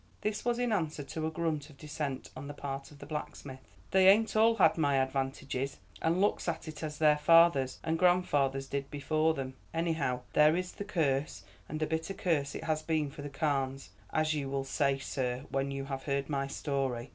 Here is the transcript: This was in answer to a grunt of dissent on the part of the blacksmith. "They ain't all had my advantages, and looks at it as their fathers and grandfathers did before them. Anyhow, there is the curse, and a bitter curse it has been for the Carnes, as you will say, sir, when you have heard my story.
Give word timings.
This 0.21 0.43
was 0.43 0.57
in 0.57 0.71
answer 0.71 1.03
to 1.03 1.27
a 1.27 1.29
grunt 1.29 1.69
of 1.69 1.77
dissent 1.77 2.31
on 2.35 2.47
the 2.47 2.55
part 2.55 2.89
of 2.89 2.97
the 2.97 3.05
blacksmith. 3.05 3.59
"They 3.91 4.07
ain't 4.07 4.35
all 4.35 4.55
had 4.55 4.75
my 4.75 4.95
advantages, 4.95 5.77
and 6.01 6.19
looks 6.19 6.47
at 6.47 6.67
it 6.67 6.81
as 6.81 6.97
their 6.97 7.19
fathers 7.19 7.77
and 7.83 7.99
grandfathers 7.99 8.65
did 8.65 8.89
before 8.89 9.35
them. 9.35 9.53
Anyhow, 9.75 10.21
there 10.33 10.55
is 10.55 10.71
the 10.71 10.85
curse, 10.85 11.43
and 11.69 11.79
a 11.83 11.85
bitter 11.85 12.15
curse 12.15 12.55
it 12.55 12.63
has 12.63 12.81
been 12.81 13.11
for 13.11 13.21
the 13.21 13.29
Carnes, 13.29 13.91
as 14.11 14.33
you 14.33 14.49
will 14.49 14.65
say, 14.65 14.97
sir, 14.97 15.45
when 15.51 15.69
you 15.69 15.83
have 15.85 16.01
heard 16.05 16.29
my 16.31 16.47
story. 16.47 17.09